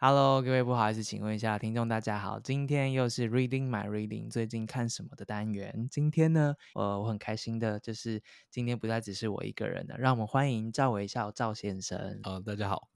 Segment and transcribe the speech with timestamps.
[0.00, 5.88] Hello，各位不好意思，请问一下听众大家好，今天又是 Reading My Reading 最近看什么的单元。
[5.90, 12.20] 今天呢，呃，我很开心的，就是今天不再只是我一个人了，让我们欢迎赵微笑赵先生。
[12.22, 12.88] 呃，大家好，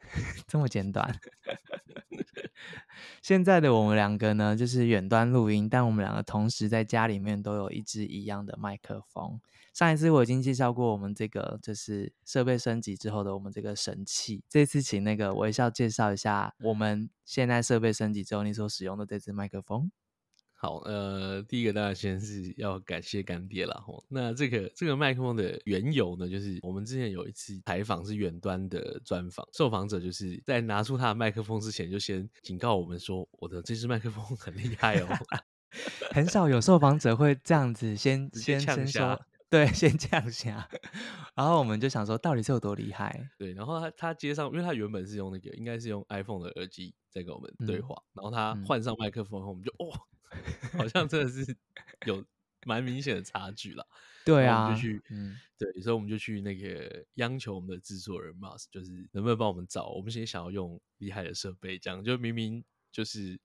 [0.48, 1.16] 这么简短。
[3.22, 9.40] 现在的我们两个呢，就是远端录音，但我们两个同时在家里面都有一支一样的麦克风。
[9.74, 14.44] 上一次我已经介绍过我们这个就是设备升级之后的我们这个神器。
[14.48, 19.90] 这次请那个微笑介绍一下我们现在设备升级之后你所使用的这支麦克风。
[20.52, 23.82] 好，呃，第一个当然先是要感谢干爹啦。
[23.84, 35.08] 吼，那这个这个麦克风的缘由呢，就是我们之前有一次采访是远端的专访，受访者就是在拿出他的麦克风之前，就先警告我们说，我的这支麦克风很厉害哦。
[36.14, 39.20] 很少有受访者会这样子先先先说。
[39.50, 40.56] 对， 先这样想，
[41.34, 43.30] 然后我们就想说，到底是有多厉害？
[43.38, 49.92] 对，然后他他接上，因为他原本是用那个，应该是用 iPhone 的耳机在跟我们对话，嗯、然后他换上麦克风后，我们就哦，
[50.72, 51.56] 好像真的是
[52.06, 52.24] 有
[52.66, 53.86] 蛮明显的差距了。
[54.24, 63.38] 对啊，就去，嗯，对，所以我们就去那个央求我们的制作人 Mas，就是能不能帮我们找，我们现在想要用厉害的设备，这样就明明就是。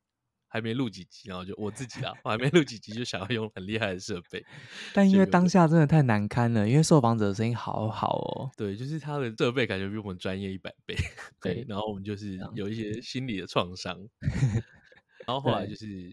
[0.51, 4.43] 还没录几集，然后就我自己啊，我还没录几集就想要用很厉害的设备，
[4.93, 10.95] 但因为当下真的太难堪了，因为受访者的声音好好哦，对，就是他的设备感觉比我们专业一百倍，
[11.39, 13.95] 对，对，然后我们就是有一些心理的创伤，
[15.27, 16.11] 然后 后来就是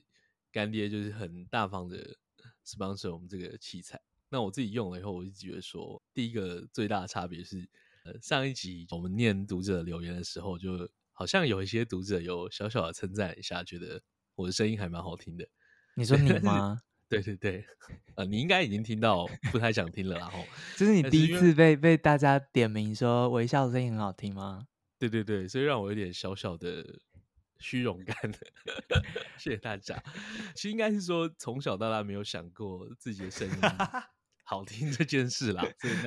[0.53, 2.17] 干爹就是很大方的
[2.62, 3.98] sponsor 我们这个器材，
[4.29, 7.67] 那我自己用了以后，我就觉得说，第一个最大的差别是，
[8.05, 14.03] 呃，上一集我们念读者留言的时候，就好像有一些读者有小小的称赞一下，觉得。
[14.36, 15.47] 我的声音还蛮好听的，
[15.95, 16.80] 你说你吗？
[17.08, 17.64] 对对对，
[18.17, 20.45] 呃，你应该已经听到，不太想听了，然后
[20.77, 24.67] 这是你第一次被被大家点名说微笑的声音很好听吗？
[24.98, 26.85] 对对对，所以让我有点小小的
[27.58, 28.17] 虚荣感。
[29.39, 30.02] 谢谢大家。
[30.55, 33.55] 其实应该是说，从小到大没有想过自己的声音
[34.45, 35.64] 好听这件事啦。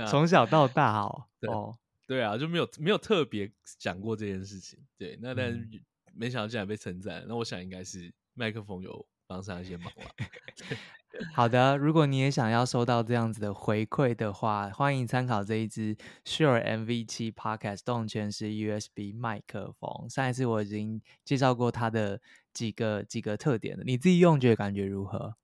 [0.09, 4.77] 从小到大哦，对哦，对啊，就没有没有特别讲过这件事情。
[4.97, 5.69] 对，那但
[6.13, 10.15] 没想到竟然被称赞，那我想应该是麦克风有帮上一些忙了。
[11.35, 20.09] 好的，如果你也想要收到这样子的回馈的话，欢迎参考这一支 Shure MV7 Podcast 动圈式 USB 麦克风。
[20.09, 22.21] 上一次我已经介绍过它的
[22.53, 25.35] 几个几个特点了，你自己用觉得感觉如何？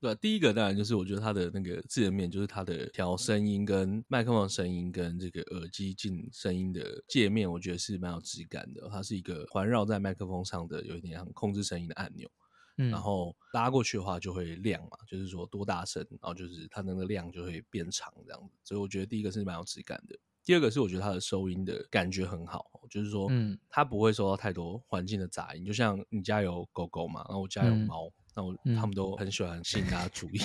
[0.00, 8.88] 对，第一个当然就是我觉得它的那个界面，就是它的调声音跟麦克风声音跟这个耳机进声音的界面，我觉得是蛮有质感的。
[8.90, 12.30] 它是一个环绕在麦克风上的，有一点像控制声音的按钮。
[12.76, 18.54] 嗯，然后拉过去的话就会亮嘛，就是说多大声，然后就是它那个量就会变长这样子。
[18.62, 20.16] 所以我觉得第一个是蛮有质感的。
[20.44, 25.64] 第二个是我觉得它的收音的感觉很好，就是说，嗯，它不会收到太多环境的杂音。
[25.64, 28.06] 就像你家有狗狗嘛，然后我家有猫。
[28.06, 30.38] 嗯那我他们都很喜欢吸引大家注意，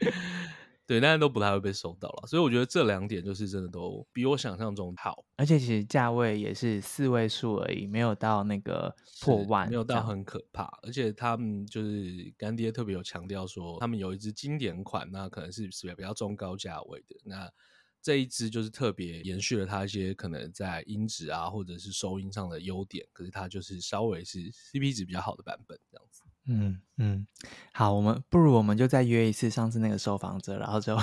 [0.00, 0.12] 嗯、
[0.86, 10.64] 对，但是都不太会被收到了，所以我觉得这两点就是真的都比我想象中好，而且其实价位也是四位数而已，没有到那个破万，没有到很可怕。
[10.82, 17.50] 而且他们就是干爹特别有强调说，他们有一支经典款，那可能是是比较中高价位的，那
[18.02, 26.22] 这一支就是特别延续了它一些可能在音质啊或者是收音上的优点，可是它就是稍微是 CP 值比较好的版本这样子。
[26.48, 27.26] 嗯嗯，
[27.72, 30.96] 好，我们不如我们就再约一次上次那个受访者，然后就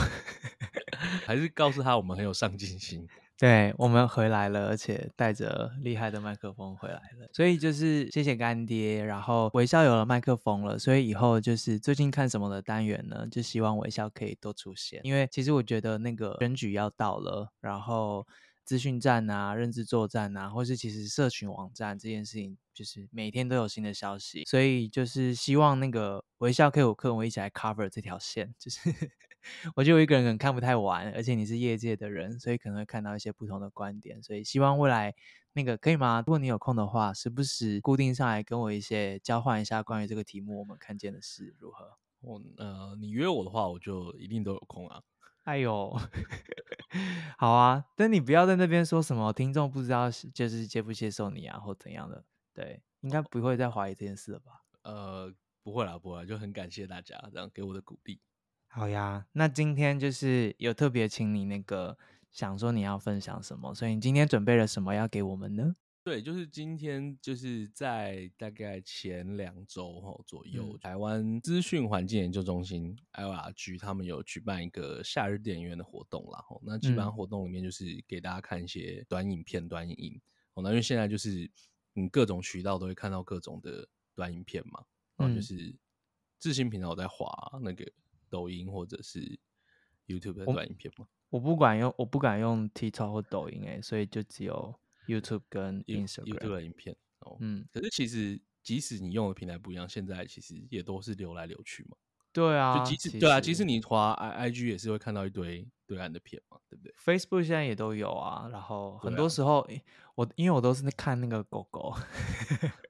[1.26, 3.08] 还是告诉他我们很有上进心。
[3.38, 9.04] 对，我们回来了，而且带着厉害的麦克风回来了，所以就是谢谢干爹。
[9.04, 13.28] 然后微笑有了麦克风了，所以以后就是最近看什么的单元呢？
[13.30, 18.26] 就希望微笑可以多出现，因为其实我觉得那个选举要到了，然后。
[18.66, 28.54] 资讯站啊，认知作战啊，或是其实社群网站这件事情，就是每天都有新的消息，所以就是希望那个微笑可以跟我一起来 cover 这条线。
[28.60, 28.80] 就是
[29.76, 34.22] 我觉得我一个人可能看不太完，而且你是业界的人，所以可能会看到一些不同的观点。
[34.22, 35.16] 所以希望未来
[35.54, 36.22] 那个可以吗？
[36.26, 41.98] 如果你有空的话，时不时固定上来跟我一些交换一下关于这个题目我们看见的事如何？
[42.22, 45.02] 我呃，你约我的话，我就一定都有空啊。
[45.46, 45.96] 哎呦，
[47.38, 47.86] 好啊！
[47.96, 52.26] 但你不要在那边说什么听众不知道就是接不接受你啊，或怎样的？
[52.56, 54.64] 对，应该不会再怀疑这件事了吧？
[54.84, 55.32] 呃，
[55.62, 58.20] 不会啦，不会啦，就很感谢大家这样给我的鼓励。
[58.68, 61.98] 好呀，那今天就是有特别请你那个
[62.32, 65.76] 想说你要分享什么，所以你今天准备了什么要给我们呢？
[66.04, 76.40] 对，就是今天就是在大概前两周哈左右，嗯、台湾资讯环境研究中心 IORG 他们有举办一个夏日电影院的活动啦。
[76.48, 80.22] 吼，那基本上活动里面就是给大家看一些短影片、短影音。
[80.54, 81.50] 哦，那因为现在就是
[81.96, 85.76] 你各种渠道都会看到各种的短影片嘛，然后就是
[86.40, 87.28] 智新频道在滑
[87.64, 87.92] 那个
[88.30, 89.40] 抖音或者是
[90.06, 91.08] YouTube 的短影片嘛。
[91.30, 94.80] 我，不管用，我不敢用 TikTok 或抖音哎，所以就只有。
[95.08, 101.96] YouTube 跟 Instagram YouTube 的影片哦，嗯，可是其实即使你用的平台不一样，现在其实也都是流来流去嘛。
[102.36, 109.66] 对啊，就即使对啊，即使你滑 I IG 也是会看到一堆对岸的片嘛，对不对？Facebook 现在也都有啊，然后很多时候、
[110.16, 111.96] 我因为我都是看那个狗狗，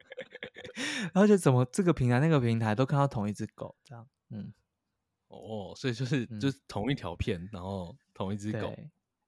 [1.13, 4.51] 然后就怎么这个平台那个平台都看到同一只狗这样，嗯，
[5.27, 8.75] 哦，所以就是、嗯、就是同一条片，然后同一只狗。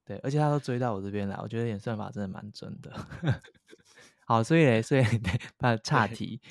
[0.04, 2.92] 对，而且他都追到我这边来，我觉得演算法真的蛮准的。
[4.25, 5.04] 好，所以所以
[5.60, 6.42] 把岔题，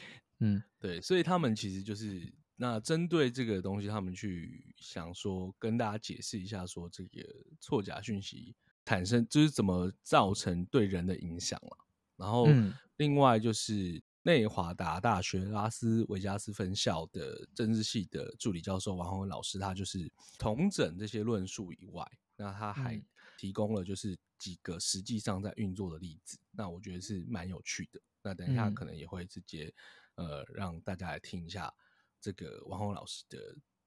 [0.40, 7.22] 嗯，对，所以他们其实就是那针对这个东西，他们去想说跟大家解释一下，说这个
[7.60, 11.86] 错假讯息产生就是怎么造成对人的影响了。
[12.16, 12.46] 然后
[12.96, 22.04] 另外就是内华达大学拉斯维加斯分校的政治系的助理教授王宏文老师，他就是同整这些论述以外，
[22.36, 23.04] 那他还、嗯。
[23.38, 28.00] 提供了就是几个实际上在运作的例子，那我觉得是蛮有趣的。
[28.22, 29.70] 那等一下可能也会直接、
[30.14, 31.70] 嗯、呃让大家来听一下
[32.26, 33.38] 这个王宏老师的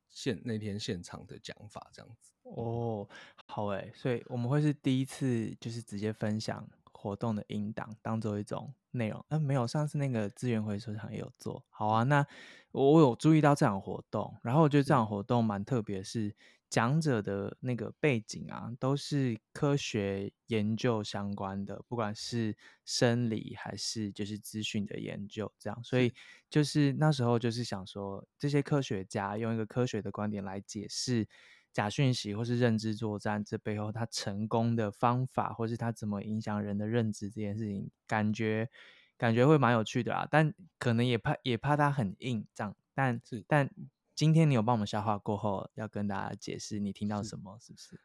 [0.07, 2.31] 现那天现场的讲法，这样子。
[2.43, 3.07] 哦，
[3.47, 6.65] 好诶，所以我们会是第一次就是直接分享
[6.99, 9.19] 活动的音档，当做一种内容。
[9.29, 11.63] 嗯、呃，没有，上次那个资源回收场也有做。
[11.69, 12.25] 好啊，那
[12.71, 16.35] 我有注意到这场活动，然后我觉得这场活动蛮特别，是。
[16.69, 22.55] 讲者的那个背景啊，都是科学研究相关的，不管是
[22.85, 25.83] 生理还是就是资讯的研究，这样。
[25.83, 26.13] 所以
[26.47, 31.27] 就是那时候就是想说，这些科学家用一个科学的观点来解释
[31.71, 38.69] 假讯息或是认知作战这背后他成功的方法，或是他怎么影响人的认知这件事情，感觉
[39.17, 40.27] 感觉会蛮有趣的啊。
[40.29, 43.69] 但可能也怕也怕它很硬这样，但是但。
[44.15, 47.97] 今天你有帮我们消化过后，要跟大家解释你听到什么，是不是？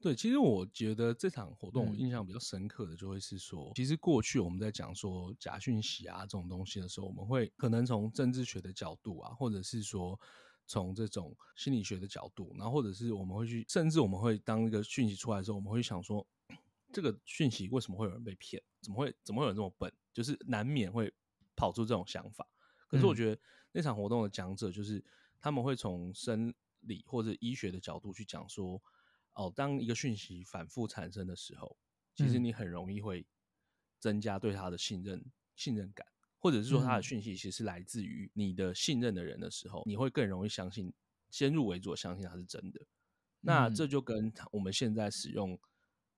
[0.00, 10.18] 对，其实我觉得这场活动我印象比较深刻的，就会是说，嗯、其实过去我们在讲说假讯息啊这种东西的时候，我们会可能从政治学的角度啊，或者是说
[10.70, 16.24] 从这种心理学的角度，然后或者是我们会去，甚至我们会当一个讯息出来的时候，我们会想说，
[16.92, 18.62] 这个讯息为什么会有人被骗？
[18.80, 19.92] 怎么会怎么会有人这么笨？
[20.12, 21.12] 就是难免会
[21.56, 22.46] 跑出这种想法。
[22.88, 23.40] 可是我觉得
[23.72, 25.04] 那场活动的讲者就是。
[25.42, 28.78] 他们会从生理或者医学的角度去讲说，
[29.32, 31.78] 哦，当一个讯息反复产生的时候，
[32.14, 33.26] 其实你很容易会
[33.98, 35.24] 增加对他的信任、
[35.56, 36.06] 信任感，
[36.40, 40.92] 或者是说他的讯息其实是来自于你的信任的人的时候，你会更容易相信，
[41.30, 42.80] 先入为主相信他是真的。
[43.40, 45.56] 那这就跟我们现在使用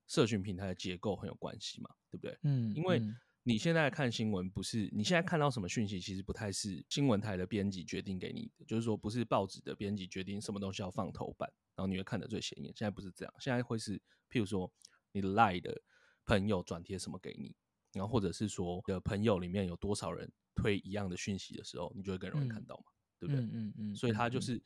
[0.06, 2.38] 社群平台的结构很有关系嘛，对不对？
[2.44, 3.02] 嗯，因为。
[3.44, 12.72] 你现在看新闻，不是你现在看到什么讯息，其实不太是新闻台的编辑决定给你的，就是说不是报纸的编辑决定什么东西要放头版，然后你会看得最显眼。
[12.76, 13.98] 现在不是这样，现在会是
[14.30, 14.72] 譬如说
[15.10, 15.82] 你的 Line 的
[16.24, 17.52] 朋友转贴什么给你，
[17.92, 23.44] 然后或者是说的朋友里面有多少人推一样的讯息的时候，你就会更容易看到嘛，嗯、对不对？
[23.44, 23.96] 嗯嗯嗯。
[23.96, 24.62] 所以他就是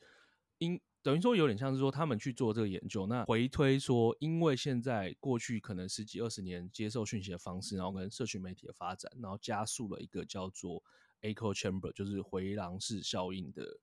[0.57, 0.79] 因。
[1.03, 10.83] 等于说有点像是说他们去做这个研究，那回推说，因为现在过去可能十几二十年接受讯息的方式，然后跟社群媒体的发展，然后加速了一个叫做
[11.21, 13.79] echo chamber，就是回廊式效应的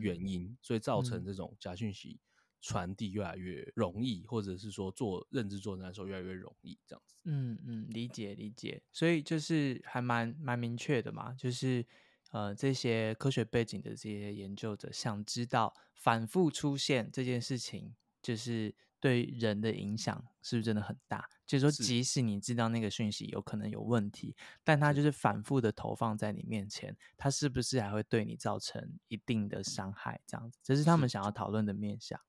[0.00, 2.18] 原因，嗯、所以造成这种假讯息
[2.66, 7.14] 传递越来越容易，或者是说做认知作战的时候越来越容易，这样子。
[7.24, 11.86] 嗯嗯，理解理解，所以就是还蛮蛮明确的嘛，就是。
[12.32, 21.24] 呃，这些科学背景的这些研究者想知道反复出现这件事情，就是对人的影响是不是真的很大？
[21.46, 30.20] 就是说，即使你知道那个讯息有可能有问题，但它就是反复的投放在你面前，它是不是还会对你造成一定的伤害？
[30.26, 32.20] 这样子，这是他们想要讨论的面向。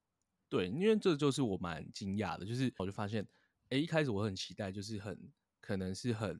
[0.50, 3.28] 对，因为这就是我蛮惊讶的，就是我就发现，
[3.70, 6.40] 哎，一开始我很期待，就是很可能是很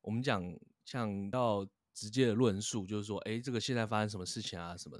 [0.00, 0.42] 我们讲
[0.84, 1.66] 像到。
[1.96, 4.76] 直接的论述就是说，哎，这个现在发生什么事情啊？
[4.76, 4.98] 什么？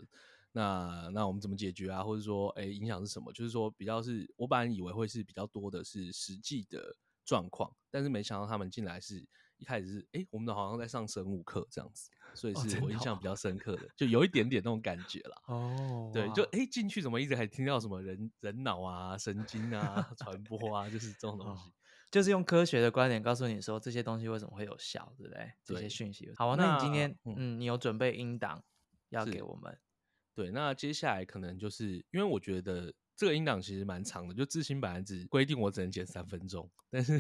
[0.53, 2.05] 那那我们怎么解决啊？
[2.05, 3.33] 或者说，哎，影响是什么？
[3.33, 9.27] 就是说，比较是我本来以为会是比较多的是实际的状况，但是没想到他们进来是
[9.57, 12.09] 一开始是，哎，我们的好像在上生物课这样子。
[12.35, 15.43] 所以是我印象比较深刻的，就有一点点那种感觉啦。
[15.47, 21.73] 哦，对，就哎进去怎么一直还听到什么人人脑啊、神经啊、 传播啊，就是这种东西。
[22.11, 25.53] 就是用科学的观点告诉你说这些东西为什么会有效，对不对？
[25.65, 26.31] 这些讯息。
[26.37, 28.63] 好啊，那你今天嗯，嗯，你有准备音档
[29.09, 29.77] 要给我们？
[30.33, 37.15] 对，那接下来可能就是因为我觉得这个音档其实蛮长的，就自新本来只规定我只能剪三分钟，但是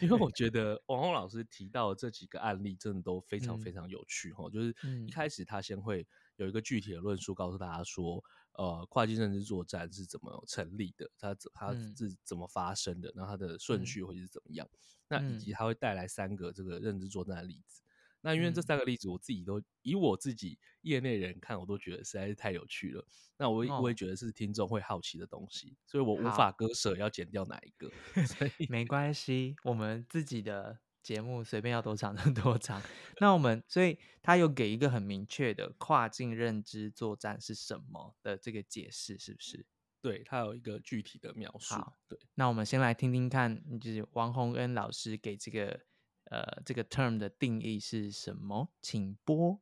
[0.00, 4.74] 因为我觉得 王红老师提到的这几个案例真的都非常非常有趣哈、嗯，就是
[5.06, 6.06] 一开始他先会
[6.36, 8.22] 有一个具体的论述告诉大家说。
[8.54, 11.08] 呃，跨境认知作战是怎么成立的？
[11.16, 13.08] 它它是怎么发生的？
[13.10, 14.76] 嗯、然后它的顺序会是怎么样、嗯？
[15.08, 17.80] 那以及它会带来三个这个认知作战的例子。
[18.20, 23.06] 嗯、那因为这三个例子，我自己都以我自己业内人看，我都觉得实在是太有趣了。
[23.36, 27.90] 那我我也觉得是听众会好奇的东西，所以我无法割舍要剪掉哪一个。
[28.26, 30.80] 所以没关系，我们自己的。
[31.02, 32.80] 节目随便要多长就多长，
[33.20, 39.64] 那我们所以他有给一个很明确的跨境认知作战是什么的这个解释，是不是？
[40.02, 41.74] 对，他有一个具体的描述。
[41.74, 45.80] 好，对，那我们先来听听看，就是王洪恩老师给这个
[46.30, 48.70] 呃这个 term 的定义是什么？
[48.80, 49.60] 请播。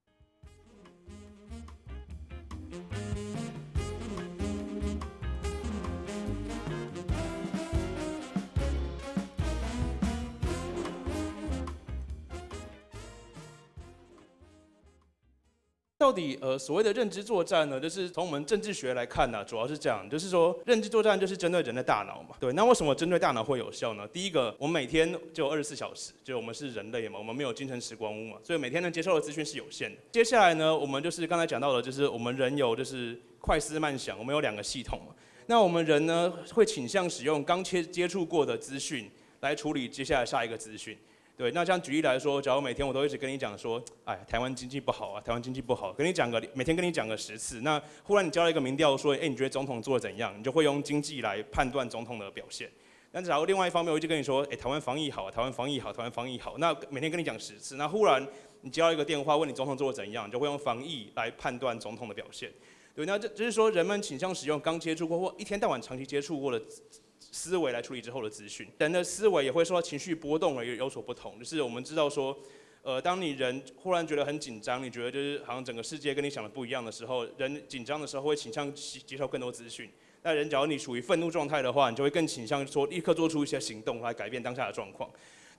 [16.09, 22.35] 到底呃所谓的认知作战呢，就是从我们政治学来看呢、主要是这样，就是说认知作战就是针对人的大脑嘛。
[22.41, 24.09] 对，那为什么针对大脑会有效呢？
[24.09, 29.99] 第一个，我们每天就二十四小时，就我们是人类嘛，我们没有精神时光屋嘛，所以每天能接受的资讯是有限的。
[30.11, 35.15] 接下来呢，我们就是刚才讲到的，就是我们人有就是快思慢想，我们有两个系统嘛。
[35.45, 39.11] 那我们人呢会倾向使用刚接接触过的资讯
[39.41, 40.97] 来处理接下来下一个资讯。
[41.38, 50.37] 对，那这样举例来说，假如每天我都一直跟你讲说，哎，台湾经济不好啊，台湾经济不好，跟你讲个每天跟你讲个十次，那忽然你交了一个民调说，哎，你觉得总统做的怎样？
[50.37, 52.68] 你就会用经济来判断总统的表现。
[53.12, 58.26] 但假如另外一方面，我就跟你说，哎，台湾防疫好，台湾防疫好，台湾防疫好，那每天跟你讲十次，那忽然
[58.62, 62.50] 你接到一个电话问你总统做的怎样，你就会用防疫来判断总统的表现。
[62.97, 66.61] 对，那这就是说人们倾向使用刚接触过或一天到晚长期接触过的。
[67.20, 71.38] 思维来处理之后的资讯，人的思维也会受到情绪波动而有所不同。
[71.38, 72.37] 就是我们知道说，
[72.82, 79.90] 呃，当你人忽然觉得很紧张，你觉得就是好像整个世界跟你想的不一样的时候，人紧张的时候会倾向接受更多资讯。
[80.22, 85.08] 那人假如你处于愤怒状态的话，你就会更倾向说立刻做出一些行动来改变当下的状况。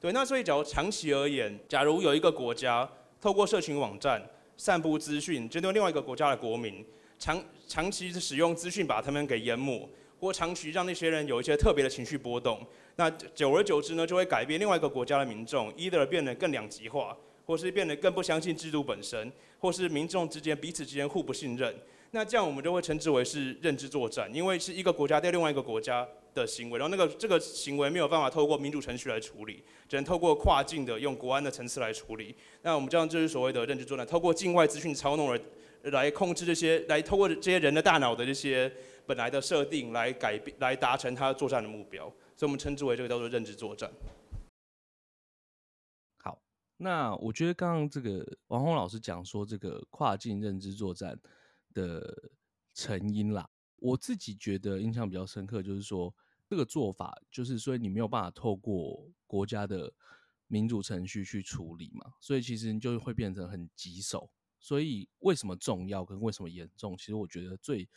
[0.02, 2.90] 对，那所以假如长期而言，假如有一个国家
[3.22, 4.22] 透过社群网站
[4.58, 6.84] 散布资讯，针对另外一个国家的国民，
[7.18, 9.88] 长长期使用资讯把他们给淹没。
[10.20, 12.60] 或长期让那些人有一些特别的情绪波动，
[12.98, 21.74] 那久而久之呢，就会改变另外一个国家的民众，either 变得更两极化，或是变得更不相信制度本身，或是民众之间彼此之间互不信任。
[22.12, 32.36] 那这样我们就会称之为是认知作战，因为是一个国家对另外一个国家的行为，然后那个这个行为没有办法透过民主程序来处理，只能透过跨境的用国安的层次来处理。
[32.64, 35.40] 那我们这样就是所谓的认知作战，透过境外资讯操弄而
[35.92, 38.70] 来控制这些，来透过这些人的大脑的这些。
[39.10, 43.92] 本来的设定来改变，来达成他作战的目标，所以我们称之为这个叫做认知作战。
[46.20, 46.40] 好，
[46.78, 51.20] 那我觉得刚刚这个王鸿老师讲说这个跨境认知作战
[51.74, 52.30] 的
[52.76, 56.14] 成因啦，我自己觉得印象比较深刻，就是说
[56.48, 59.92] 这个做法就是说你没有办法透过国家的
[60.46, 64.30] 民主程序去处理嘛，所以其实你就会变成很棘手。
[64.60, 67.90] 所以为什么重要跟为什么严重，其实我觉得最。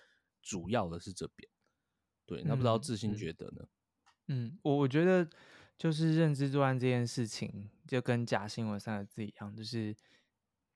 [0.43, 1.49] 主要的是这边，
[2.27, 3.67] 对，那不知道自信觉得呢？
[4.27, 5.27] 嗯，我、嗯、我觉得
[5.79, 9.97] 就是认知作案这件事情，就跟假新闻三个字一样，就是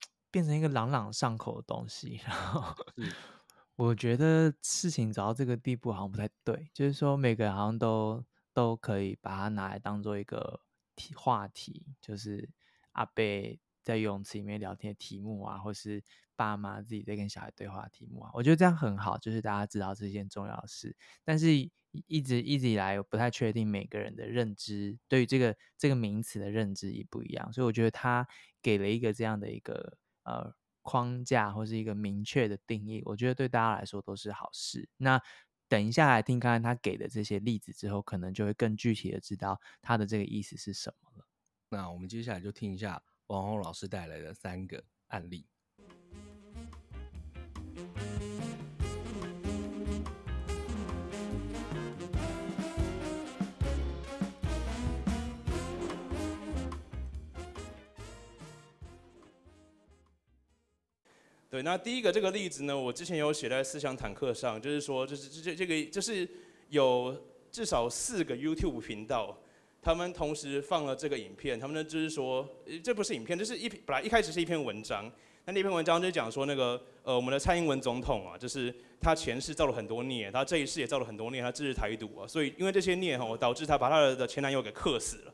[0.31, 2.21] 变成一个朗朗上口的东西。
[2.25, 2.75] 然后，
[3.77, 10.61] 我觉得事情走到这个地步好像不太对，就是说每个人好像都都可以把它拿来当做一个
[10.95, 12.49] 题话题，就是
[12.93, 13.61] 阿贝。
[13.87, 16.03] 在游泳池里面聊天的题目啊，或是
[16.37, 20.95] 爸妈自己在跟小孩对话题目啊，我觉得这样很好，就是大家知道这件重要的事。
[21.25, 21.49] 但是
[22.07, 28.29] 一直一直以来，我不太确定每个人的认知对于这个这个名词的认知也不一样，所以我觉得他
[28.61, 34.89] 给了一个这样的一个呃框架或是一个明确的定义，我觉得对大家来说都是好事。
[34.99, 35.21] 那
[35.69, 41.27] 等一下来听看看他给的这些例子之后，可能就会更具体的知道他的这个意思是什么了。
[41.71, 43.03] 那我们接下来就听一下。
[43.29, 45.49] 王红老师带来的三个案例。
[61.49, 66.29] 对，那第一个这个例子呢，我之前有写在思想坦克上，就是说，就是这这这个就是
[66.71, 67.17] 有
[67.53, 69.39] 至少四个 YouTube 频道，
[69.81, 72.47] 他们同时放了这个影片，他们呢就是说，
[72.83, 75.11] 这不是影片，这是一本来一开始是一篇文章，
[75.45, 85.33] 那那篇文章就讲说那个呃我们的蔡英文总统啊，就是他前世造了很多孽，他这一世也造了很多孽，他支持台独啊，所以因为这些孽哈，导致他把他的前男友给克死了。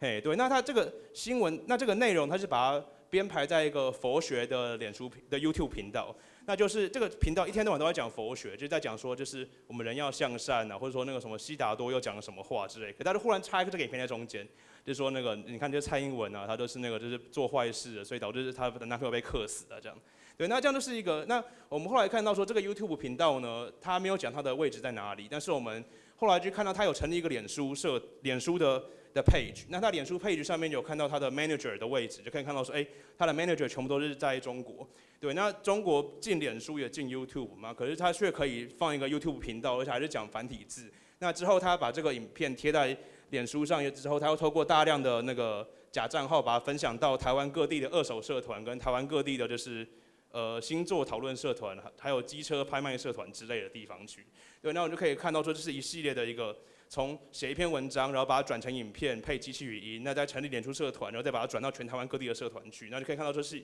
[0.00, 2.86] 嘿，对，那他这个新闻，那这个内容，他是把它
[3.16, 12.92] 编排在一个佛学的脸书的 YouTube 频道，那就是这个频道一天到晚都在讲佛学，就在讲说，就是我们人要向善啊，或者说那个什么悉达多又讲了什么话之类。
[12.92, 14.46] 可他就忽然插一个这个影片在中间，
[14.84, 19.96] 就说那个你看这蔡英文啊，他都是那个就是做坏事的，所以导致他的男朋友被克死了这样。
[20.36, 25.82] 对，那这样就是一个，那我们后来看到说这个 YouTube 频道呢，他没有讲他的位置在哪里，但是我们
[26.16, 28.84] 后来就看到他有成立一个脸书社，脸书的。
[29.16, 34.86] 的 page，那他脸书 page 上面有看到他的 manager 的位置，就可以看到说，哎，他的 manager 全部都是在中国。
[35.18, 40.92] 对，那中国进脸书也进 YouTube 嘛，可是他却可以放一个 YouTube 频道，而且还是讲繁体字。
[41.20, 42.94] 那之后他把这个影片贴在
[43.30, 49.88] 脸书上，之后他又透过大量的那个假账号，把它分享到台湾各地的二手社团，跟台湾各地的就是
[50.30, 54.26] 呃星座讨论社团，还有机车拍卖社团之类的地方去。
[54.60, 56.54] 对，那我就可以看到说，这是一系列的一个。
[56.88, 63.60] 从写一篇文章，然后把它转成影片，配机器语音，那再成立演出社团，然后再把它转到全台湾各地的社团去，那就可以看到这是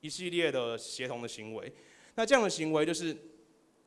[0.00, 1.72] 一系列的协同的行为。
[2.14, 3.16] 那这样的行为就是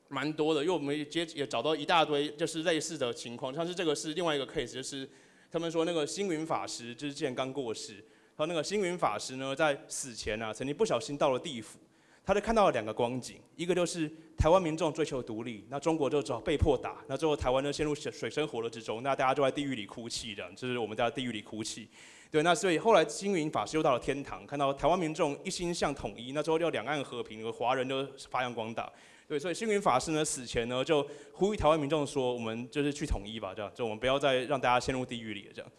[0.08, 5.08] 蛮多的，因为我们接也找到一大堆就是类似的情况，像是这个是另外一个 case，就是
[5.50, 11.78] 他们说那个星云法师就是之前刚过世，然后那个星云法师呢在死前啊曾经不小心到了地府。
[12.26, 21.88] 他就看到了两个光景，一个就是台湾民众追求独立，那中国就只好被迫打，那最后台湾呢陷入水深火热之中，那大家就在地狱里哭泣，这样就是我们在地狱里哭泣。
[22.28, 28.92] 对，那所以后来星云法师又到了天堂，看到台湾民众一心向统一，那之后就两岸和平，和华人就发扬光大。
[29.28, 35.70] 对，所以星云法师呢死前呢就呼吁台湾民众说，我们就是去统一吧，这样就我们不要再让大家陷入地狱里了，这样。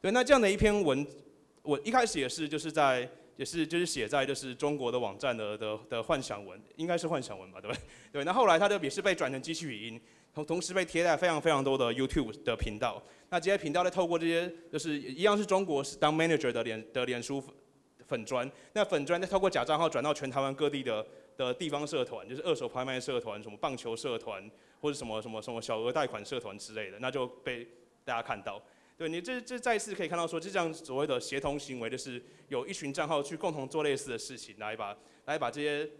[0.00, 1.06] 对，那这样的一篇文，
[1.62, 3.08] 我一开始也是就是在。
[3.36, 7.82] 也是就是写在就是中国的网站的的的幻想文，应该是幻想文吧，对不对？
[8.12, 10.00] 对，那后来它就也是被转成机器语音，
[10.34, 13.02] 同同时被贴在非常非常多的 YouTube 的频道。
[13.30, 17.42] 那这些频道再透过这些就是一样是中国是当 manager 的脸的脸书
[18.06, 27.66] 粉砖，那粉砖再透过假账号转到全台湾各地的的地方社团，就是二手拍卖社团、什么棒球社团或者什么什么什么小额贷款社团之类的，那就被
[28.04, 28.60] 大家看到。
[29.02, 35.90] 对，你这这再一次可以看到说，就这样所谓的协同行为，就是有一群账号去共同做类似的事情，来把来把这些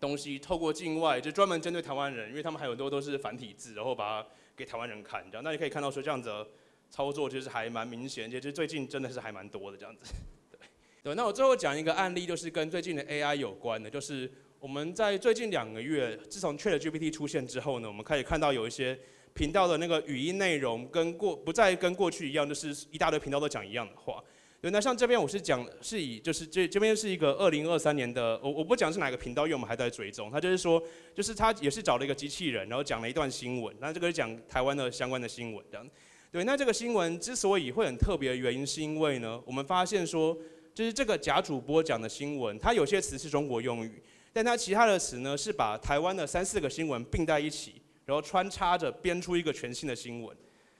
[0.00, 6.48] 东西透过境外，就专门针对台湾人，因为他们还有很多都是繁体字，然后把它给台湾人看，这样，那你可以看到说这样子的
[6.88, 10.14] 操作其实还蛮明显，其实最近真的是还蛮多的这样子。
[10.50, 10.58] 对，
[11.02, 18.98] 对，那我最后讲一个案例，就是跟最近的 AI 有关的，就是我们在最近两个月，自从 ChatGPT 出现之后呢，我们可以看到有一些。
[19.36, 24.22] 频道的那个语音内容跟过不再跟过去一样，就是一大堆频道都讲一样的话。
[24.58, 30.30] 对，那像这边我是讲是以就是这这边是一个二零二三年的，我我不讲是哪个频道，因为我们还在追踪。
[30.30, 30.82] 他就是说，
[31.14, 33.76] 就是他也是找了一个机器人，然后讲了一段新闻。
[33.78, 35.86] 那这个是讲台湾的相关的新闻这样。
[36.32, 40.36] 对，那这个新闻之所以会很特别的原因，是因为呢，我们发现说，
[40.74, 47.74] 就是这个假主播讲的新闻，它有些词是中国用语，但它其他的词呢是把台湾的三四个新闻并在一起。
[48.06, 50.34] 然后穿插着编出一个全新的新闻，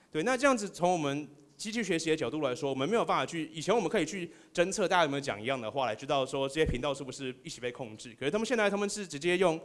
[0.09, 8.15] 对，那这样子从我们机器学习的角度来说，我们没有办法去，以前我们可以去侦测大家有没有讲一样的话，来知道说这些频道是不是一起被控制。
[8.17, 9.59] 可是他们现在他们是直接用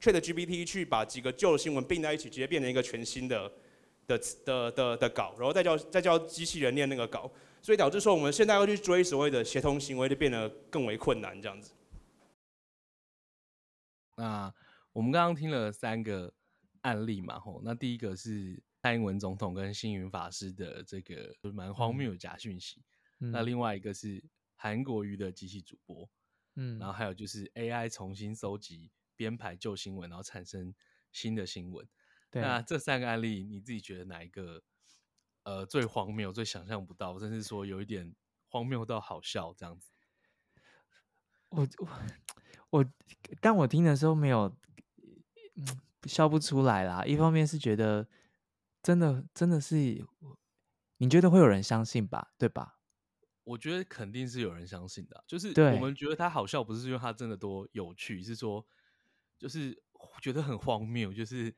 [0.00, 3.52] ChatGPT 去把几个旧的新闻并在一起，直接变成一个全新的
[4.06, 11.72] 的的的的稿，然后再叫再叫机器人念那个稿，所以导致说我们现在要去追所谓的协同行为，就变得更为困难这样子。
[14.16, 14.50] 那
[14.94, 16.32] 我们刚刚听了三个。
[16.82, 22.82] 案例嘛，吼，那第一个是蔡英文总统跟星云法师的这个就是蛮荒谬的假讯息，
[23.20, 24.22] 嗯，那另外一个是
[24.56, 26.08] 韩国瑜的机器主播，
[26.56, 30.74] 嗯，然后还有就是 AI 重新搜集编排旧新闻，然后产生
[31.12, 31.88] 新的新闻。
[32.32, 34.62] 那这三个案例，你自己觉得哪一个
[35.44, 38.14] 呃最荒谬、最想象不到，甚至说有一点
[38.48, 39.92] 荒谬到好笑这样子？
[41.50, 41.88] 我我
[42.70, 42.92] 我，
[43.40, 44.56] 但我听的时候没有，
[45.54, 45.80] 嗯。
[46.04, 48.06] 笑不出来啦，一方面是觉得
[48.82, 49.76] 真的真的是，
[50.98, 52.32] 你觉得会有人相信吧？
[52.38, 52.78] 对吧？
[53.44, 58.64] 我觉得肯定是有人相信的，就是我们觉得他好笑，不是因为他真的多有趣，是说
[59.36, 59.76] 就是
[60.20, 61.52] 觉得很荒谬，就是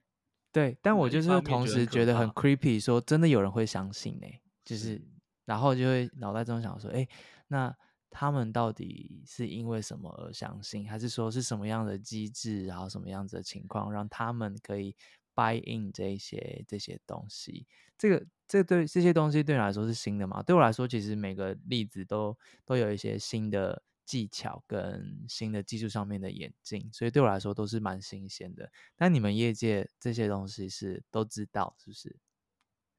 [0.51, 0.77] 对。
[0.81, 4.99] 但我就是同时觉得很 creepy，说真的有人会相信呢、欸，就是
[5.45, 7.07] 然后就会脑袋中想说，哎，
[7.49, 7.77] 那
[8.17, 14.95] 他们到底是因为什么而相信，还是说是什么样的机制，然后什么样子的情况让他们可以
[15.35, 17.67] buy in 这一些这些东西？
[17.99, 20.41] 这个这对这些东西对你来说是新的吗？
[20.45, 28.71] 对我来说，其实每个例子都都有一些新的技巧跟新的技术上面的演进，所以对我来说都是蛮新鲜的。
[28.95, 32.17] 但你们业界这些东西是都知道，是不是？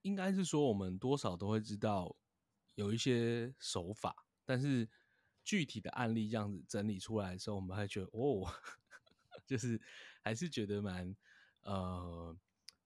[0.02, 2.16] 应该是说我们多少都会知道
[2.76, 4.14] 有一些手法，
[4.46, 4.88] 但是
[5.46, 8.46] 具体的案例这样子整理出来的时候，我们还觉得哦，
[9.48, 9.80] 就是
[10.22, 11.16] 还是觉得蛮
[11.62, 12.36] 呃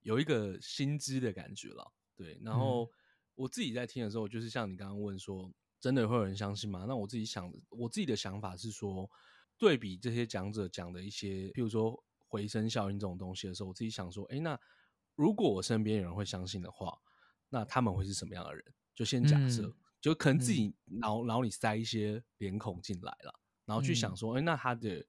[0.01, 1.91] 有一个新知的感觉了。
[2.15, 2.87] 对，然后
[3.33, 5.51] 我自己在听的时候，就是像你刚刚问说。
[5.81, 6.83] 真的会有人相信吗？
[6.85, 9.09] 那我自己想，我自己的想法是说，
[9.57, 14.59] 对比这些讲者讲的一些，譬如说回声效应这种东西的时候，我自己想说，哎，那
[15.15, 16.99] 如果我身边有人会相信的话，
[17.47, 18.61] 那他们会是什么样的人？
[18.93, 25.05] 就先假设，嗯、就可能自己脑脑里塞一些脸孔进来了，然后去想说，哎，那他的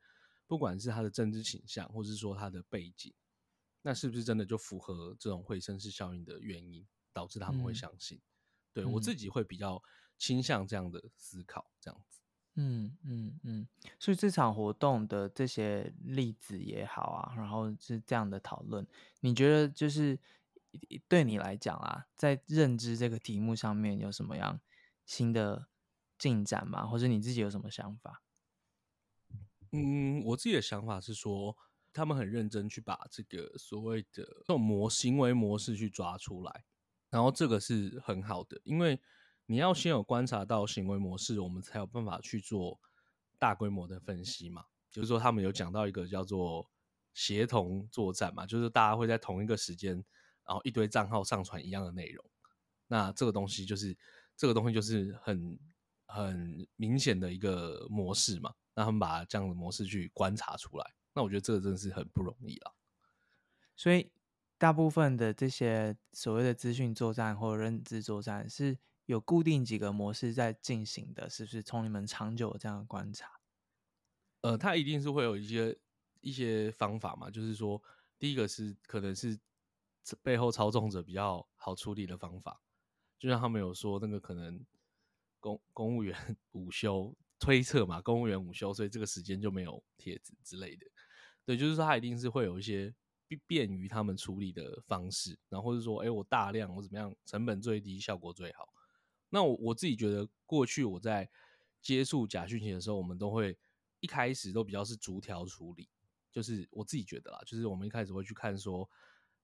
[0.46, 3.12] 不管是他的政治倾向，或是说他的背景，
[3.83, 8.18] 那是不是真的就符合这种会声式效应的原因，导致他们会相信？
[8.18, 8.22] 嗯、
[8.72, 9.83] 对我自己会比较。
[10.20, 12.20] 倾向这样的思考，这样子，
[12.57, 13.66] 嗯嗯嗯，
[13.98, 18.87] 所以这场活动的这些例子也好啊，然后是这样的讨论，
[19.20, 20.20] 你觉得就是
[21.09, 24.61] 对你来讲啊，在认知这个题目上面有什么样
[25.11, 25.66] 新的
[26.16, 26.87] 进展吗？
[26.87, 28.23] 或者你自己有什么想法？
[29.73, 31.57] 嗯，我自己的想法是说，
[31.92, 36.64] 他们很认真去把这个所谓的这种模行为模式去抓出来，
[37.09, 39.01] 然后这个是很好的，因为。
[39.46, 42.81] 你要先有观察到行为模式，我们才有办法去做
[43.37, 44.66] 大规模的分析嘛。
[44.92, 46.70] 就是说，他们有讲到一个叫做
[47.14, 50.05] 协同作战嘛，就是大家会在同一个时间，
[50.46, 52.25] 然后一堆账号上传一样的内容。
[52.87, 53.99] 那这个东西就是
[54.40, 55.59] 这个东西就是很
[56.07, 58.55] 很明显的一个模式嘛。
[58.74, 62.74] 那他们把这样的模式去观察出来，那我觉得这个真的是很不容易了。
[63.76, 64.11] 所以，
[64.57, 68.79] 大部分的这些所谓的资讯作战或认知作战是。
[69.07, 71.64] 有固定几个模式在进行的，是不是？
[71.64, 73.40] 从你们长久的这样的观察，
[74.42, 75.76] 呃，它一定是会有一些
[76.20, 77.29] 一些方法嘛。
[77.29, 77.83] 就是说，
[78.20, 79.37] 第一个是可能是
[80.22, 82.62] 背后操纵者比较好处理的方法，
[83.21, 84.59] 就像他们有说那个可能
[85.39, 86.17] 公公务员
[86.53, 90.87] 午休推测嘛，公务员午休，所以这个时间就没有帖子之类的。
[91.45, 92.95] 对，就是说他一定是会有一些
[93.29, 98.73] 便便于他们处理的方式，然后或者说，哎，我大量我怎么样，成本最低，效果最好。
[99.29, 101.31] 那我我自己觉得，过去我在
[101.81, 103.57] 接触假讯息的时候，我们都会
[104.01, 105.89] 一开始都比较是逐条处理，
[106.33, 108.89] 就是我自己觉得啦，就是我们一开始会去看说，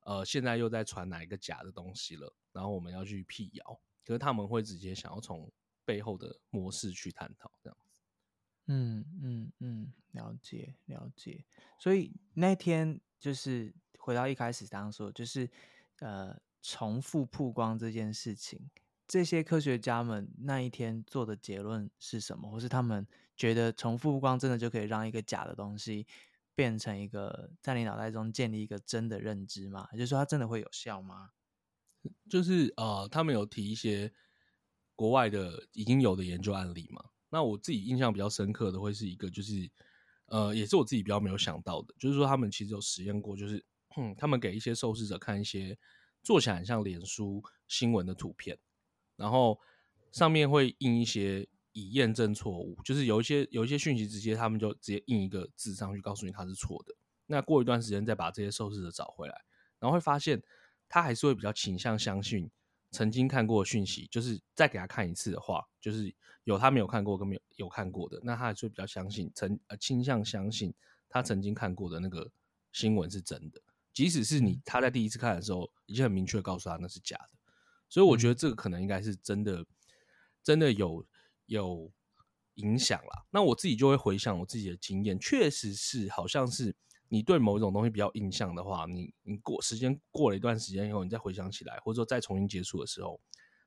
[0.06, 5.50] 呃，现在又在传哪一个假的东西了，然后我们要去辟谣，可是他们会直接想要从
[5.84, 8.00] 背后的模式去探讨这样子。
[8.66, 11.44] 嗯嗯嗯，了解了解。
[11.80, 15.50] 所以那天就是回到一开始刚刚说，就是
[15.98, 18.70] 呃，重复曝光这件事情。
[19.08, 22.48] 这些科学家们那一天做的结论是什么？
[22.48, 23.04] 或是他们
[23.36, 26.06] 觉得重复曝光真的就可以让一个假的东西
[26.56, 29.88] 变成一个在你脑袋中建立一个真的认知吗？
[29.92, 31.30] 也就是说，它真的会有效吗？
[32.28, 34.12] 就是呃，他们有提一些
[34.96, 37.04] 国外的已经有的研究案例嘛。
[37.28, 39.70] 那我自己印象比较深刻的会是一个，就是
[40.26, 43.64] 呃，也是我自己比较没有想到的，就是说他们其实有实验过，就是
[44.16, 45.78] 他们给一些受试者看一些
[46.22, 48.58] 做起来很像脸书新闻的图片。
[49.16, 49.60] 然后
[50.12, 56.94] 上面会印一些已验证错误，就是有一些有一些讯息直接他们就直接印一个字上去告诉你它是错的。
[57.26, 59.44] 那过一段时间再把这些受试者找回来，
[59.78, 60.42] 然后会发现
[60.88, 62.50] 他还是会比较倾向相信
[62.92, 70.72] 曾经看过的讯息，就是再给他看一次的话，就是有他没有看过跟没有有看过的，那他还是会比较相信曾呃倾向相信
[71.10, 72.30] 他曾经看过的那个
[72.72, 73.60] 新闻是真的，
[73.92, 77.30] 即使是你他在第一次看的时候已经很明确告诉他那是假的。
[77.88, 79.64] 所以我觉得这个可能应该是真的，
[80.42, 81.06] 真的有
[81.46, 81.90] 有
[82.54, 83.26] 影响啦。
[83.30, 86.74] 那我自己就会回想我自己的经验，确实是好像是
[87.08, 93.20] 你对某一种东西比较印象的话，你你过时间过了一段时间以后，你再回想起来，或者说再重新接触的时候，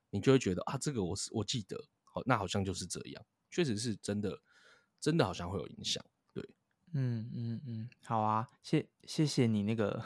[0.10, 4.42] 你就会觉得啊，这个我是我记得，好，那好像就是这样，确实是真的，
[5.00, 6.04] 真的好像会有影响。
[6.34, 6.44] 对，
[6.94, 10.04] 嗯嗯嗯，好啊，谢谢谢你那个，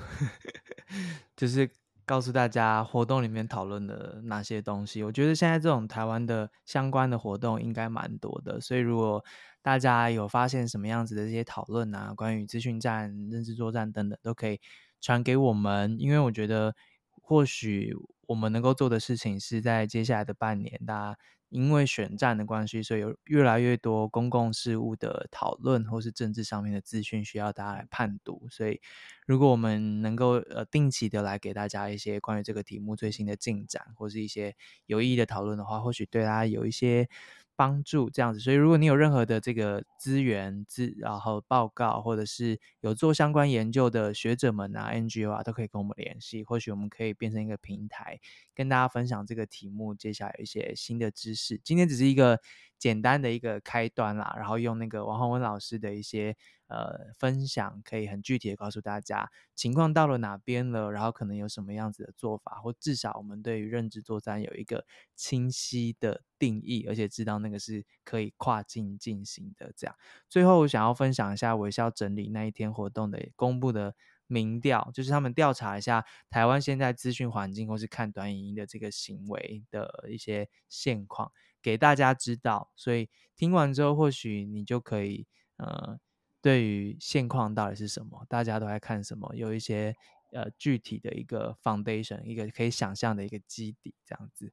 [1.35, 1.69] 就是。
[2.05, 9.23] 告诉大家活动里面讨论的那些东西，我觉得现在这种台湾的相关的活动应该蛮多的，所以如果
[9.61, 14.59] 大家有发现什么样子的这些讨论啊，关于资讯站、认知作战等等，都可以
[14.99, 16.75] 传给我们，因为我觉得
[17.21, 17.95] 或许
[18.27, 21.17] 我们能够做的事情是在接下来的半年，大家
[21.53, 28.47] 因为选战的关系，所以有越来越多公共事务的讨论或是政治上面的资讯需要大家来判读。
[28.49, 28.81] 所以，
[29.27, 34.55] 如果我们能够呃定期的来给大家一些关于这个题目最新的进展，或是一些
[34.87, 37.07] 有意义的讨论的话，或许对大家有一些。
[37.55, 46.43] 帮助这样子，所以如果你有任何的这个资源资，然后报告，或者是有做相关研究的学者们啊、NGO 啊，都可以跟我们联系。
[46.43, 48.19] 或许我们可以变成一个平台，
[48.55, 51.59] 跟大家分享这个题目，接下来有一些新的知识。
[51.63, 52.39] 今天只是一个
[52.77, 56.35] 简单的一个开端啦，然后用那个王宏文老师的一些。
[56.73, 64.83] 呃，分享可以很具体的告诉大家情况到了哪边了，然后可能有什么样子的做法，或至少我们对于认知作战有一个
[65.15, 69.71] 清晰的定义，而且知道那个是可以跨境进行的。
[69.77, 69.95] 这样，
[70.27, 73.93] 最后我想要分享一下微笑整理那一天活动的公布的
[74.25, 81.31] 民调，就是他们调查一下台湾现在资讯环境或是看短影音的这个行为的一些现况，
[81.61, 82.71] 给大家知道。
[82.75, 85.99] 所以听完之后，或许你就可以呃。
[86.43, 89.95] 对于现况到底是什么，大家都在看什么，有一些
[90.33, 94.51] 呃具体的一个 foundation，一个可以想象的一个基底，这样子。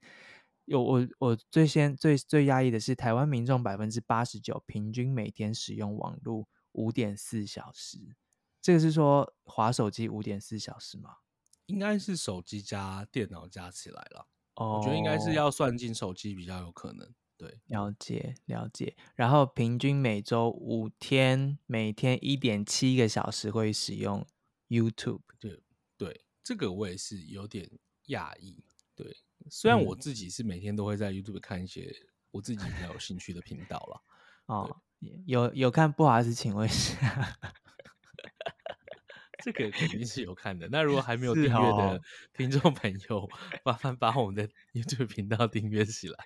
[0.67, 8.15] 有我我最先最最压抑的是台湾民众百分之八十九平均每天使用网络五点四小时，
[8.63, 11.17] 这个是说划手机五点四小时吗？
[11.67, 14.29] 应该是手机加电脑加起来了。
[14.55, 17.13] 哦，我觉得应该是要算进手机比较有可能。
[17.41, 24.27] 对，了解了解，然后平均每周五天，每天一点七个小时会使用
[24.69, 25.23] YouTube。
[25.39, 25.63] 对
[25.97, 27.67] 对，这个我也是有点
[28.09, 28.63] 讶异。
[28.95, 29.17] 对，
[29.49, 31.91] 虽然我自己是每天都会在 YouTube 看一些
[32.31, 34.03] 我自己比较有兴趣的频道了。
[34.45, 34.83] 哦，
[35.25, 37.39] 有有看，不好意思，请问一下。
[39.43, 40.69] 这个肯定是有看的。
[40.71, 42.01] 那如果还没有订阅的
[42.33, 43.29] 听众朋友，
[43.65, 46.17] 麻烦把我们的 YouTube 频道订阅起来。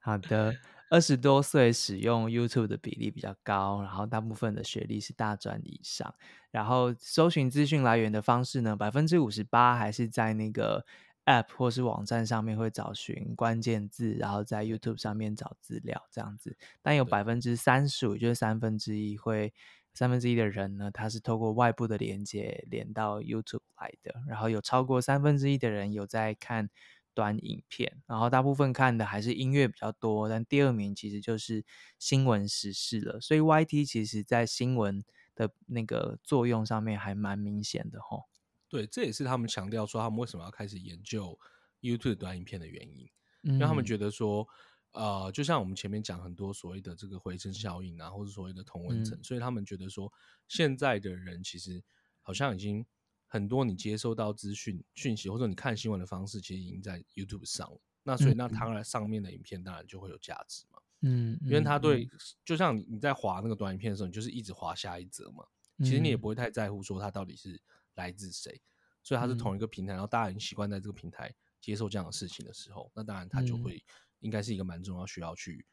[0.00, 0.54] 好的，
[0.90, 6.14] 二十多岁使用 YouTube 的比例比较高，然后大部分的学历是大专以上。
[6.50, 10.84] 然后搜寻资讯来源的方式呢，百分之五十八还是在那个
[11.24, 16.56] App 或是网站上面会找寻关键字，然后在 YouTube 上面找资料这样子。
[16.82, 19.52] 但有百分之三十五，就是三分之一会。
[19.94, 26.68] 三分之一的人呢，他是透过外部的连接连到 YouTube 来的，然后有超过三分之一的人有在看
[27.14, 31.64] 短影片，然后大部分看的还是音乐比较多，但第二名其实就是
[31.98, 33.20] 新闻时事了。
[33.20, 35.04] 所以 YT 其实在新闻
[35.36, 38.24] 的那个作用上面还蛮明显的吼。
[38.68, 41.38] 对，这也是他们强调说他们为什么要开始研究
[41.80, 43.08] YouTube 短影片的原因，
[43.42, 44.48] 因为他们觉得说。
[44.94, 50.10] 呃，就像我们前面讲很多所谓的这个回声效应啊，或者所谓的同温层，嗯，所以他们觉得说，
[50.46, 51.82] 现在的人其实
[52.22, 52.86] 好像已经
[53.26, 57.80] 很多，你接收到资讯讯息或者你看新闻的方式，其实已经在 YouTube 上了。
[58.04, 60.78] 那所以那当然上面的影片当然就会有价值嘛。
[61.00, 62.08] 嗯，因为他对，
[62.44, 65.44] 就像你你在滑那个短影片的时候，你就是一直滑下一则嘛，
[65.78, 67.60] 其实你也不会太在乎说它到底是
[67.96, 68.62] 来自谁，
[69.02, 73.82] 所以它是同一个平台，然后大家已经习惯在这个平台接受这样的事情的时候，那当然它就会。
[74.24, 75.64] 应该是一个蛮重要需要去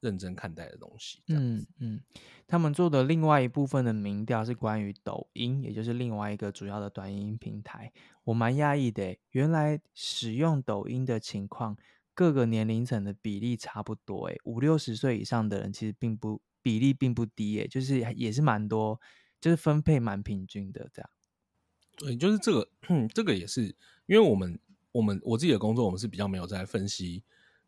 [0.00, 1.22] 认真看待的东西。
[1.28, 2.00] 嗯嗯，
[2.46, 7.92] 他们做的另外一部分的民调是关于抖音，也就是另外一个主要的短音平台。
[8.24, 11.76] 我蛮讶异的，原来使用抖音的情况，
[12.14, 14.28] 各个年龄层的比例差不多。
[14.28, 19.00] 哎，五六十岁以上的人其实并不比例并不低，哎，就是也是蛮多，
[19.40, 21.10] 就是分配蛮平均的这样。
[21.96, 22.68] 对，就是这个，
[23.12, 23.64] 这个也是
[24.06, 24.58] 因为我们
[24.92, 27.24] 我们我自己的工作，我们是比较没有在分析。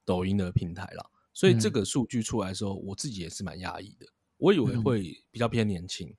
[0.08, 4.06] 抖音的平台了，所以这个数据出来的时候，嗯、我自己也是蛮压抑的。
[4.38, 6.16] 我以为会比较偏年轻，嗯、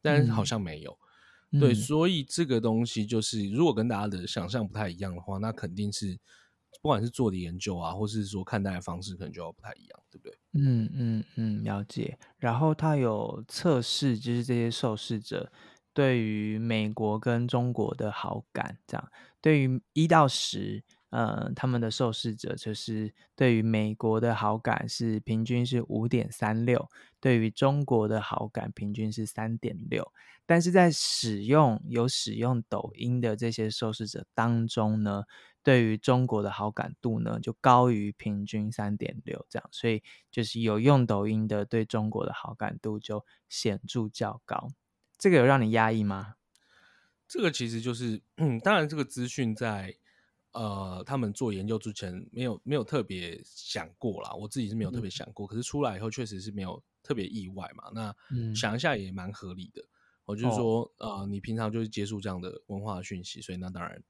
[0.00, 0.96] 但是好像没有。
[1.50, 6.16] 嗯、对，所以这个东西就是，如果跟大家的想象不太一样的话，那肯定是
[6.80, 10.38] 不管是做的研究啊，或是说看待的方式，可能就要不太一样，对不对？
[10.52, 12.16] 嗯嗯嗯，了解。
[12.38, 15.50] 然后他有测试，就是这些受试者
[15.92, 20.84] 对于美国跟中国的好感，这样对于一到十。
[21.12, 26.88] 呃，他们的受试者就是对于美国的好感是平均是五点三六，
[27.20, 30.10] 对于中国的好感平均是三点六，
[30.46, 35.24] 但是在使用有使用抖音的这些受试者当中呢，
[35.62, 44.70] 对于中国的好感度呢就高于平均三点六，这样，所以就是有用抖音的对中国的好感度就显著较高，
[45.18, 46.36] 这个有让你压抑吗？
[47.28, 49.96] 这个其实就是，嗯，当然这个资讯在。
[50.52, 57.90] 呃，他们做研究之前没有没有特别想过啦，我自己是没有特别想过，嗯、可是出来以后确实是没有特别意外嘛。
[57.94, 58.14] 那
[58.54, 59.82] 想一下也蛮合理的。
[60.24, 64.02] 我、嗯、就是说，哦、呃，你平常就是接触这样的文化的讯息，所以那当然，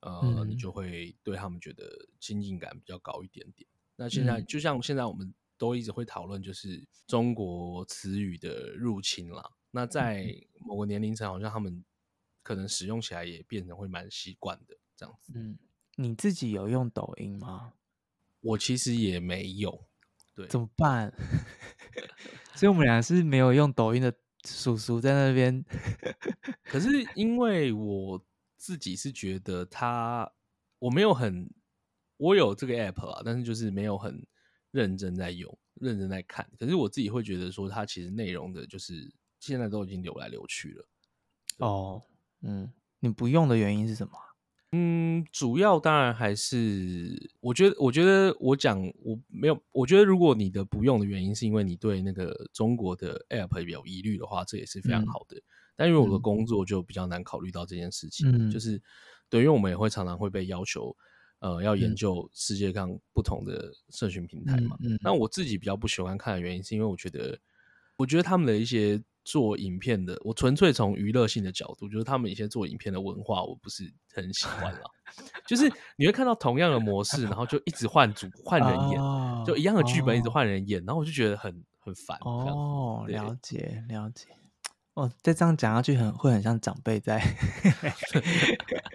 [0.00, 1.88] 呃，嗯、你就会对他们觉得
[2.20, 3.68] 亲近感比较高一点点。
[3.96, 9.48] 那现在、嗯、就像现在我们都一直会讨论，就是中国词语的入侵啦。
[9.70, 11.84] 那在某个年龄层，好像他们
[12.42, 15.32] 可能使用起来也变成会蛮习惯的这样子。
[15.34, 15.56] 嗯，
[15.96, 17.74] 你自己有用抖音吗？
[18.40, 19.86] 我其实也没有。
[20.34, 21.12] 对，怎么办？
[22.54, 24.14] 所以我们俩是没有用抖音的
[24.46, 25.64] 叔叔在那边。
[26.64, 28.24] 可是因为我
[28.56, 30.30] 自己是觉得他，
[30.78, 31.48] 我没有很，
[32.16, 34.26] 我有这个 app 啊，但是就是没有很
[34.70, 36.48] 认真在用，认真在看。
[36.58, 39.12] 可是我自己会觉得说，它其实内容的就是。
[39.40, 40.88] 现在都已经流来流去了。
[41.58, 42.02] 哦，
[42.40, 44.14] 嗯，你不用的原因是什么？
[44.76, 55.36] 嗯，主要当然还是我觉得，我觉得我讲我没有，我觉得如果你的不用的原因是因为你对那个中国的 app 有疑虑的话，这也是非常好的。
[55.36, 55.42] 嗯、
[55.76, 58.82] 但因为我的工作就比较难考虑到这件事情，嗯、就是
[59.28, 60.96] 对，因为我们也会常常会被要求，
[61.38, 64.76] 呃，要研究世界上不同的社群平台嘛。
[64.80, 67.38] 嗯，那、嗯、我自己比较不喜欢看的原因是因为我觉得，
[67.96, 69.02] 我觉得他们的一些。
[69.26, 74.80] 做影片的，我纯粹从娱乐性的角度，就是他们一些做影片的文化，我不是很喜欢啦。
[75.46, 75.64] 就是
[75.96, 82.18] 你会看到同样的模式，然后就一直换组换人演，哦、就一样的剧本一直换人演，哦、然后我就觉得很很烦。
[82.20, 84.26] 哦，了解了解。
[84.92, 87.18] 哦，再这样讲下去很，很会很像长辈在。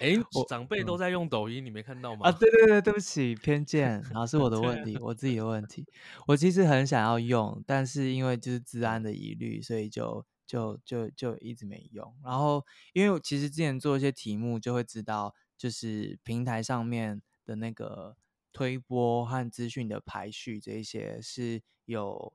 [0.00, 0.16] 哎，
[0.48, 2.26] 长辈都在用抖音，你没看到吗？
[2.28, 5.86] 啊，对对对，对不起，偏见，然后是我的问题， 我自己的问题。
[6.26, 12.14] 我其实很想要用，但是因为就是治安的疑虑，所以就就就就一直没用。
[12.24, 18.16] 然后，因为我其实之前做一些题目，就会知道，就是平台上面的那个
[18.52, 22.32] 推播和资讯的排序，这一些是有。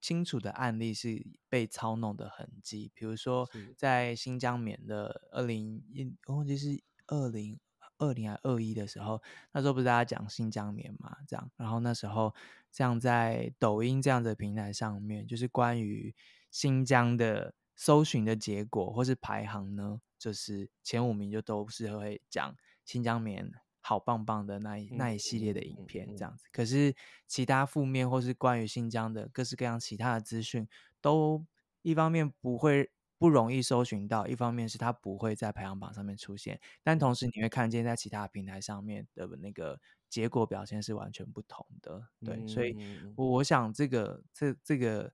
[0.00, 7.58] 清楚的案例是被操弄的痕迹，比如说在新疆棉的二零一，我忘记是二零
[7.98, 12.34] 二零还二一的时候，那时候不是大家讲新疆棉嘛，这样，然后那时候
[12.70, 16.14] 这样在抖音这样的平台上面，就是关于
[16.50, 23.52] 新疆的搜寻的结果或是排行呢，就是前五名就都是会讲新疆棉。
[23.86, 26.46] 好棒棒的那一那一系列的影片，这样子。
[26.50, 30.66] 可是其他负面或是关于新疆的各式各样其他的资讯，
[31.02, 31.44] 都
[31.82, 36.60] 一方面不会不容易搜寻到，一方面是它不会在排行榜上面出现。
[36.82, 42.08] 但同时你会看见在其他平台上面的那个结果表现是完全不同的。
[42.24, 42.76] 对，所以
[43.16, 45.12] 我想这个这这个。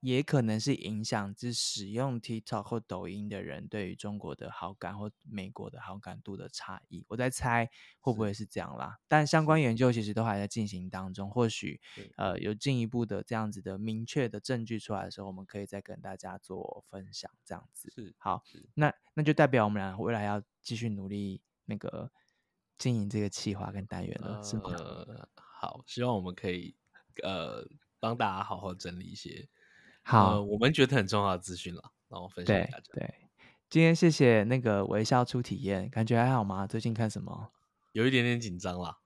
[0.00, 7.68] 也可能是影响之使用 TikTok 或抖音的人对于中国的好感或美国的好感度的差异，我在猜
[8.00, 8.98] 会不会是这样啦？
[9.06, 11.80] 但相关研究其实都还在进行当中，或许
[12.16, 17.30] 呃有进一步的这样子的明确的证据出来的时候，我们可以再跟大家做分享。
[17.44, 18.42] 这样子是好，
[18.74, 22.10] 那那就代表我们俩未来要继续努力那个
[22.78, 24.70] 经营这个企划跟单元了，是吗？
[24.70, 26.74] 呃，好，希望我们可以
[27.22, 27.68] 呃
[28.00, 29.46] 帮大家好好整理一些。
[30.08, 32.84] 好、呃，我们觉得很重要的资讯了，然后分享给大家。
[32.92, 33.14] 对，对，
[33.68, 36.64] 今天谢谢那个微笑初体验，感觉还好吗？
[36.64, 37.50] 最近看什么？
[37.90, 38.96] 有一点点紧张啦，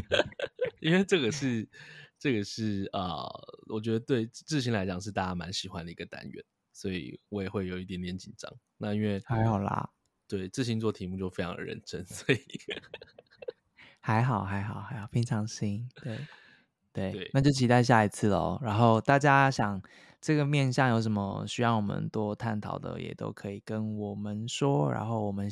[0.80, 1.66] 因为这个是
[2.18, 8.52] 这个是啊、呃，我觉得对志兴来讲是大家蛮喜欢的一个单元，所以我也会有一点点紧张。
[8.76, 9.88] 那因为还好啦，
[10.28, 12.38] 对志兴做题目就非常的认真，所以
[14.00, 15.88] 还好还好还好，平常心。
[16.02, 16.18] 对
[16.92, 18.58] 对，对那就期待下一次喽。
[18.62, 19.82] 然后大家想。
[20.20, 25.48] 这个面向有什么需要我们多探讨的，也都可以跟我们说，然后我们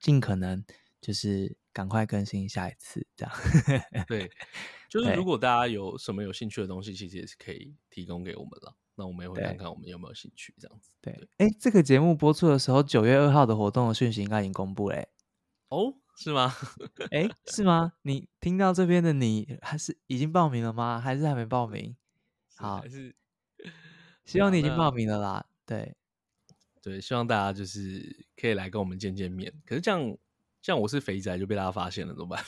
[0.00, 0.64] 尽可能
[1.02, 3.34] 就是赶快更新下一次，这样。
[4.08, 4.30] 对，
[4.88, 8.74] 就是如果大家有什么有兴趣的东西，其实也是可以提供给我们了。
[8.94, 10.90] 那我们也会看看我们有没有兴趣，这样子。
[11.02, 15.10] 对，哎，这个节目播出的时候，九月二号的活动的讯息应该已经公布嘞。
[15.68, 16.52] 哦，是吗？
[17.12, 17.92] 哎，是吗？
[18.02, 20.98] 你听到这边的你，还是已经报名了吗？
[20.98, 21.94] 还是还没报名？
[22.56, 23.14] 好，还是。
[24.24, 25.94] 希望你已经报名了啦，对，
[26.82, 29.52] 对，希望大家就是可以来跟我们见见面。
[29.64, 30.16] 可是这样，
[30.60, 32.44] 这样我是肥宅就被大家发现了，怎么办？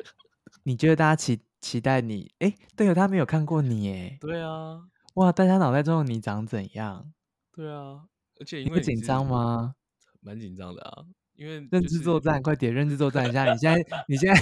[0.64, 2.30] 你觉得大家期期待你？
[2.40, 7.10] 哎，对了，他没有看过你，耶，对啊，哇，大家脑袋中的你长怎样？
[7.50, 8.06] 对啊，
[8.38, 9.76] 而且因为紧张吗？
[10.20, 11.06] 蛮紧张的啊。
[11.36, 13.52] 因为、就是、认知作战，快点认知作战一下！
[13.52, 14.40] 你现在，你现在，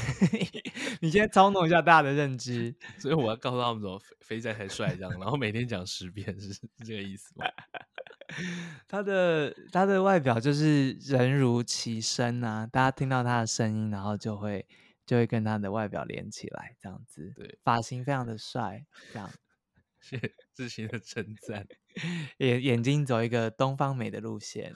[1.01, 7.47] 你现在操弄一下大家的认知， 所以我要告诉他们怎么，肥仔才帅这样，然后每天讲十遍，是是这个意思吗？
[8.88, 14.66] 他的他的外表就是人如其声啊，大家听到他的声音，然后就会
[15.05, 17.32] 就会跟他的外表连起来，这样子。
[17.36, 19.30] 对，发型非常的帅，这样。
[20.01, 21.64] 谢谢志行的称赞，
[22.38, 24.74] 眼眼睛走一个东方美的路线。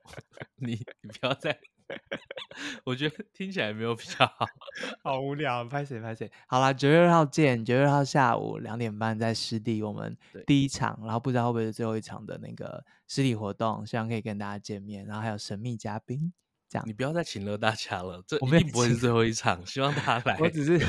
[0.56, 0.72] 你
[1.02, 1.58] 你不要再
[2.84, 4.46] 我觉得听起来没有比较好，
[5.04, 5.64] 好无聊。
[5.64, 6.30] 拍谁拍谁？
[6.46, 7.62] 好啦，九月二号见。
[7.64, 10.16] 九月二号下午两点半在湿地，我们
[10.46, 15.04] 第一场，然后不知道会不会是最后一场的那个湿地活动，希望可以跟大家见面。
[15.04, 16.32] 然后还有神秘嘉宾，
[16.68, 16.84] 这样。
[16.86, 19.64] 你不要再请了大家了，这一定不会是最后一场。
[19.66, 20.38] 希望大家来。
[20.38, 20.80] 我只是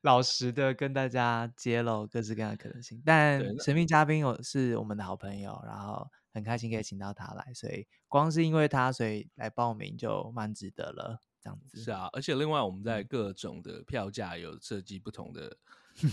[0.00, 3.00] 老实的跟大家揭露各式各样的可能性。
[3.04, 6.10] 但神秘嘉宾我是我们的好朋友，然后。
[6.32, 11.20] 很开心可以请到他来，所以光是因为他，所以来报名就蛮值得了。
[11.42, 15.56] 这样子是啊，而且另外我们在各种的票价有设计不同的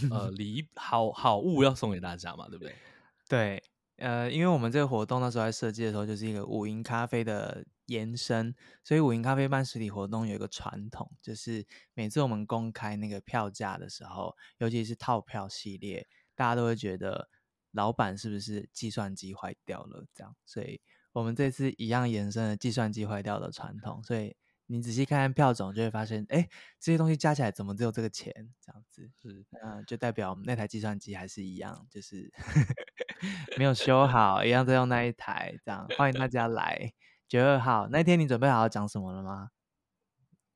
[0.10, 2.74] 呃礼好好物要送给大家嘛，对不对？
[3.30, 3.64] 对，
[3.98, 11.64] 呃，因为我们这个活动那时候在设计的时候就是一个五营咖啡的延伸，所以五营咖啡办实体活动有一个传统，就是
[11.94, 17.30] 每次我们公开那个票价的时候，尤其是套票系列，大家都会觉得。
[17.72, 20.06] 老板是不是计算机坏掉了？
[20.14, 24.02] 这样，所以我们这次一样延伸了计算机坏掉的传统。
[24.04, 26.48] 所以你仔细看看票种，就会发现，哎，
[26.80, 28.34] 这些东西加起来怎么只有这个钱？
[28.60, 32.32] 这样子是，嗯，就代表我们那台计算机还是一样，就是
[33.58, 35.56] 没有修好，一样在用那一台。
[35.64, 36.92] 这样，欢迎大家来
[37.28, 39.50] 九月二号那天，你准备好要讲什么了吗？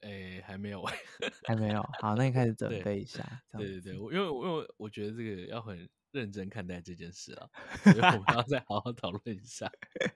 [0.01, 0.83] 哎，还没有，
[1.47, 1.81] 还没有。
[2.01, 3.23] 好，那你开始准备一下。
[3.51, 5.87] 对对对，因为因为我觉得这个要很。
[6.13, 7.49] 认真看待这件事啊，
[7.83, 9.69] 所以我们要再好好讨论一下。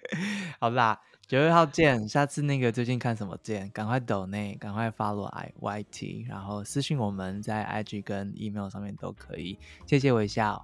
[0.62, 2.08] 好啦，九月号见。
[2.08, 3.70] 下次那个最近看什么见？
[3.72, 9.58] 赶快抖内，赶快 follow I YT，然后私信我们在 IG 跟 email 上面都可以。
[9.86, 10.64] 谢谢微笑，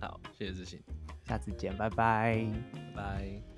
[0.00, 0.80] 好，谢谢自信，
[1.26, 2.44] 下次见，拜拜，
[2.94, 3.53] 拜。